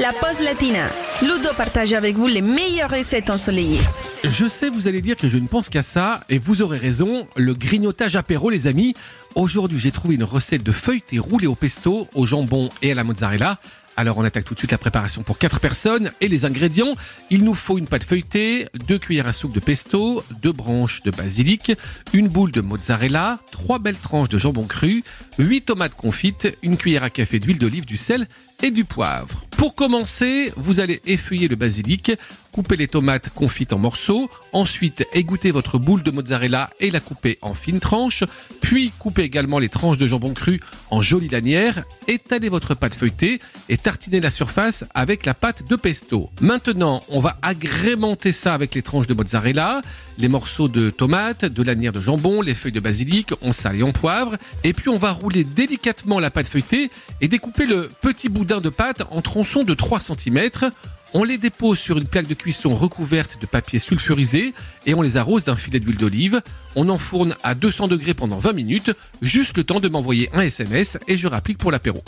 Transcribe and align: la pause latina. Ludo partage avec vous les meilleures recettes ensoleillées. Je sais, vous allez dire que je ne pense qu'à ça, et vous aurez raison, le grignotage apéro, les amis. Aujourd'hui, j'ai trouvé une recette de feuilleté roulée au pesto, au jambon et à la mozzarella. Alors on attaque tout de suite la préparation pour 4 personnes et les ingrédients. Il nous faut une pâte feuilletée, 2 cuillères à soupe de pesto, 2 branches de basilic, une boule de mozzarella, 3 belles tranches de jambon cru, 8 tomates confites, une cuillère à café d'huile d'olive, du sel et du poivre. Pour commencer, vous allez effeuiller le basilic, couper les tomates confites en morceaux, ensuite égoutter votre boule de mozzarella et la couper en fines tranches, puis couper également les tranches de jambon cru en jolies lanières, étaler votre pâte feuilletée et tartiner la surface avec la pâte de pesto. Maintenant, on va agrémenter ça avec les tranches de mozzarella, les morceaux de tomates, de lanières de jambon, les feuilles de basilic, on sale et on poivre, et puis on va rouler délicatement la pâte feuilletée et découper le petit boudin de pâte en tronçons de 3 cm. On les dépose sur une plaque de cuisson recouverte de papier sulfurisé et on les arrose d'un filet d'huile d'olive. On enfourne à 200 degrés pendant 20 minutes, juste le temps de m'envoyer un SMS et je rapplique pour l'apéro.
la 0.00 0.14
pause 0.14 0.40
latina. 0.40 0.88
Ludo 1.20 1.50
partage 1.54 1.92
avec 1.92 2.16
vous 2.16 2.26
les 2.26 2.40
meilleures 2.40 2.90
recettes 2.90 3.28
ensoleillées. 3.28 3.80
Je 4.24 4.48
sais, 4.48 4.70
vous 4.70 4.88
allez 4.88 5.02
dire 5.02 5.16
que 5.16 5.28
je 5.28 5.36
ne 5.36 5.46
pense 5.46 5.68
qu'à 5.68 5.82
ça, 5.82 6.20
et 6.30 6.38
vous 6.38 6.62
aurez 6.62 6.78
raison, 6.78 7.28
le 7.36 7.52
grignotage 7.52 8.16
apéro, 8.16 8.48
les 8.48 8.66
amis. 8.66 8.94
Aujourd'hui, 9.34 9.78
j'ai 9.78 9.90
trouvé 9.90 10.14
une 10.14 10.24
recette 10.24 10.62
de 10.62 10.72
feuilleté 10.72 11.18
roulée 11.18 11.46
au 11.46 11.54
pesto, 11.54 12.08
au 12.14 12.26
jambon 12.26 12.70
et 12.80 12.92
à 12.92 12.94
la 12.94 13.04
mozzarella. 13.04 13.58
Alors 14.00 14.16
on 14.16 14.24
attaque 14.24 14.46
tout 14.46 14.54
de 14.54 14.58
suite 14.58 14.70
la 14.70 14.78
préparation 14.78 15.22
pour 15.22 15.36
4 15.36 15.60
personnes 15.60 16.10
et 16.22 16.28
les 16.28 16.46
ingrédients. 16.46 16.94
Il 17.28 17.44
nous 17.44 17.52
faut 17.52 17.76
une 17.76 17.86
pâte 17.86 18.04
feuilletée, 18.04 18.66
2 18.88 18.98
cuillères 18.98 19.26
à 19.26 19.34
soupe 19.34 19.52
de 19.52 19.60
pesto, 19.60 20.24
2 20.40 20.52
branches 20.52 21.02
de 21.02 21.10
basilic, 21.10 21.72
une 22.14 22.28
boule 22.28 22.50
de 22.50 22.62
mozzarella, 22.62 23.40
3 23.52 23.78
belles 23.78 23.98
tranches 23.98 24.30
de 24.30 24.38
jambon 24.38 24.64
cru, 24.64 25.04
8 25.38 25.66
tomates 25.66 25.94
confites, 25.94 26.48
une 26.62 26.78
cuillère 26.78 27.02
à 27.02 27.10
café 27.10 27.38
d'huile 27.38 27.58
d'olive, 27.58 27.84
du 27.84 27.98
sel 27.98 28.26
et 28.62 28.70
du 28.70 28.86
poivre. 28.86 29.44
Pour 29.50 29.74
commencer, 29.74 30.50
vous 30.56 30.80
allez 30.80 31.02
effeuiller 31.04 31.48
le 31.48 31.56
basilic, 31.56 32.12
couper 32.52 32.76
les 32.76 32.88
tomates 32.88 33.28
confites 33.28 33.74
en 33.74 33.78
morceaux, 33.78 34.30
ensuite 34.54 35.06
égoutter 35.12 35.50
votre 35.50 35.78
boule 35.78 36.02
de 36.02 36.10
mozzarella 36.10 36.70
et 36.80 36.90
la 36.90 37.00
couper 37.00 37.38
en 37.42 37.52
fines 37.52 37.80
tranches, 37.80 38.24
puis 38.70 38.92
couper 39.00 39.22
également 39.22 39.58
les 39.58 39.68
tranches 39.68 39.96
de 39.96 40.06
jambon 40.06 40.32
cru 40.32 40.60
en 40.92 41.02
jolies 41.02 41.28
lanières, 41.28 41.82
étaler 42.06 42.48
votre 42.48 42.76
pâte 42.76 42.94
feuilletée 42.94 43.40
et 43.68 43.76
tartiner 43.76 44.20
la 44.20 44.30
surface 44.30 44.84
avec 44.94 45.26
la 45.26 45.34
pâte 45.34 45.68
de 45.68 45.74
pesto. 45.74 46.30
Maintenant, 46.40 47.02
on 47.08 47.18
va 47.18 47.36
agrémenter 47.42 48.30
ça 48.30 48.54
avec 48.54 48.76
les 48.76 48.82
tranches 48.82 49.08
de 49.08 49.14
mozzarella, 49.14 49.80
les 50.18 50.28
morceaux 50.28 50.68
de 50.68 50.88
tomates, 50.90 51.44
de 51.44 51.62
lanières 51.64 51.92
de 51.92 52.00
jambon, 52.00 52.42
les 52.42 52.54
feuilles 52.54 52.70
de 52.70 52.78
basilic, 52.78 53.30
on 53.42 53.52
sale 53.52 53.80
et 53.80 53.82
on 53.82 53.90
poivre, 53.90 54.36
et 54.62 54.72
puis 54.72 54.88
on 54.88 54.98
va 54.98 55.10
rouler 55.10 55.42
délicatement 55.42 56.20
la 56.20 56.30
pâte 56.30 56.46
feuilletée 56.46 56.92
et 57.20 57.26
découper 57.26 57.66
le 57.66 57.90
petit 58.00 58.28
boudin 58.28 58.60
de 58.60 58.68
pâte 58.68 59.02
en 59.10 59.20
tronçons 59.20 59.64
de 59.64 59.74
3 59.74 59.98
cm. 59.98 60.48
On 61.12 61.24
les 61.24 61.38
dépose 61.38 61.80
sur 61.80 61.98
une 61.98 62.06
plaque 62.06 62.28
de 62.28 62.34
cuisson 62.34 62.74
recouverte 62.76 63.40
de 63.40 63.46
papier 63.46 63.80
sulfurisé 63.80 64.54
et 64.86 64.94
on 64.94 65.02
les 65.02 65.16
arrose 65.16 65.42
d'un 65.42 65.56
filet 65.56 65.80
d'huile 65.80 65.96
d'olive. 65.96 66.40
On 66.76 66.88
enfourne 66.88 67.34
à 67.42 67.56
200 67.56 67.88
degrés 67.88 68.14
pendant 68.14 68.38
20 68.38 68.52
minutes, 68.52 68.92
juste 69.20 69.56
le 69.56 69.64
temps 69.64 69.80
de 69.80 69.88
m'envoyer 69.88 70.30
un 70.32 70.42
SMS 70.42 70.98
et 71.08 71.16
je 71.16 71.26
rapplique 71.26 71.58
pour 71.58 71.72
l'apéro. 71.72 72.04